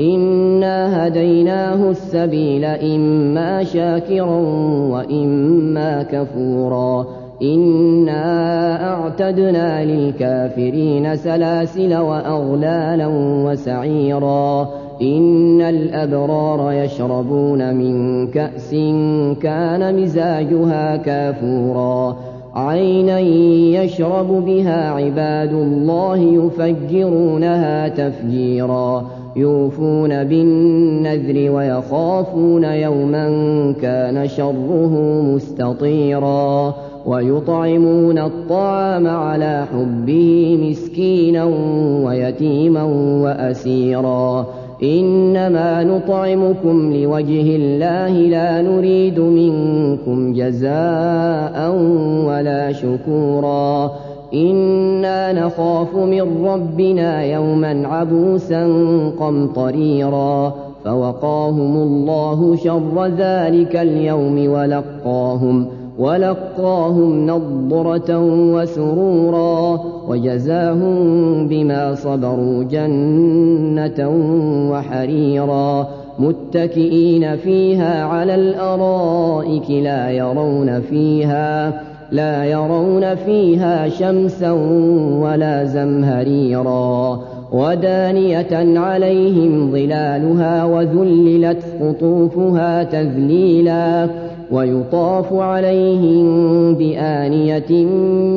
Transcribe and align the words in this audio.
إنا 0.00 1.06
هديناه 1.06 1.90
السبيل 1.90 2.64
إما 2.64 3.64
شاكرا 3.64 4.40
وإما 4.90 6.02
كفورا 6.02 7.06
إنا 7.42 8.92
أعتدنا 8.92 9.84
للكافرين 9.84 11.16
سلاسل 11.16 11.96
وأغلالا 11.96 13.06
وسعيرا 13.46 14.68
إن 15.02 15.60
الأبرار 15.60 16.72
يشربون 16.72 17.74
من 17.74 18.26
كأس 18.26 18.70
كان 19.42 20.02
مزاجها 20.02 20.96
كافورا 20.96 22.16
عينا 22.54 23.18
يشرب 23.82 24.44
بها 24.44 24.90
عباد 24.90 25.52
الله 25.52 26.16
يفجرونها 26.16 27.88
تفجيرا 27.88 29.04
يوفون 29.36 30.24
بالنذر 30.24 31.50
ويخافون 31.50 32.64
يوما 32.64 33.26
كان 33.82 34.28
شره 34.28 35.22
مستطيرا 35.34 36.74
ويطعمون 37.06 38.18
الطعام 38.18 39.06
على 39.06 39.66
حبه 39.72 40.58
مسكينا 40.62 41.44
ويتيما 42.04 42.82
وأسيرا 43.22 44.46
إنما 44.82 45.84
نطعمكم 45.84 46.92
لوجه 46.92 47.56
الله 47.56 48.08
لا 48.08 48.62
نريد 48.62 49.20
منكم 49.20 50.32
جزاء 50.32 51.70
ولا 52.26 52.72
شكورا 52.72 53.90
إنا 54.34 55.32
نخاف 55.32 55.96
من 55.96 56.46
ربنا 56.46 57.24
يوما 57.24 57.88
عبوسا 57.88 58.66
قمطريرا 59.20 60.54
فوقاهم 60.84 61.76
الله 61.76 62.56
شر 62.56 63.06
ذلك 63.06 63.76
اليوم 63.76 64.48
ولقاهم 64.52 65.66
ولقاهم 65.98 67.26
نضرة 67.26 68.18
وسرورا 68.54 69.80
وجزاهم 70.08 70.96
بما 71.48 71.94
صبروا 71.94 72.64
جنة 72.64 74.10
وحريرا 74.70 75.88
متكئين 76.18 77.36
فيها 77.36 78.04
على 78.04 78.34
الأرائك 78.34 79.70
لا 79.70 80.10
يرون 80.10 80.80
فيها 80.80 81.82
لا 82.12 82.44
يرون 82.44 83.14
فيها 83.14 83.88
شمسا 83.88 84.50
ولا 85.20 85.64
زمهريرا. 85.64 87.20
ودانية 87.52 88.78
عليهم 88.80 89.70
ظلالها 89.72 90.64
وذللت 90.64 91.64
قطوفها 91.82 92.82
تذليلا. 92.82 94.08
ويطاف 94.52 95.32
عليهم 95.32 96.74
بآنية 96.74 97.84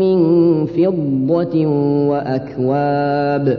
من 0.00 0.18
فضة 0.66 1.66
وأكواب. 2.08 3.58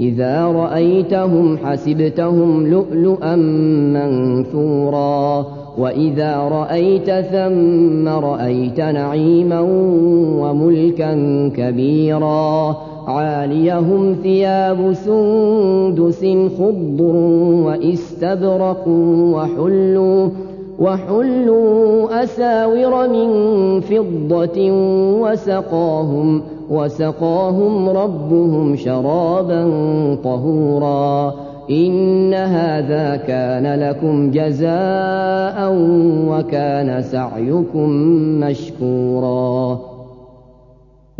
إذا 0.00 0.46
رأيتهم 0.46 1.58
حسبتهم 1.58 2.66
لؤلؤا 2.66 3.36
منثورا. 3.96 5.46
وإذا 5.78 6.36
رأيت 6.36 7.10
ثم 7.10 8.08
رأيت 8.08 8.80
نعيما 8.80 9.60
وملكا 10.40 11.12
كبيرا. 11.56 12.76
عاليهم 13.06 14.16
ثياب 14.22 14.92
سندس 14.92 16.26
خضر 16.58 17.16
واستبرق 17.66 18.88
وحلوا 19.34 20.28
وحلوا 20.78 22.24
أساور 22.24 23.08
من 23.08 23.30
فضة 23.80 24.70
وسقاهم 25.22 26.42
وسقاهم 26.70 27.88
ربهم 27.88 28.76
شرابا 28.76 29.64
طهورا. 30.24 31.34
إن 31.70 32.34
هذا 32.34 33.16
كان 33.16 33.80
لكم 33.80 34.30
جزاء 34.30 35.74
وكان 36.28 37.02
سعيكم 37.02 37.88
مشكورا. 38.40 39.80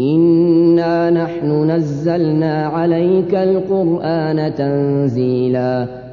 إنا 0.00 1.10
نحن 1.10 1.70
نزلنا 1.70 2.66
عليك 2.66 3.34
القرآن 3.34 4.54
تنزيلا. 4.54 5.86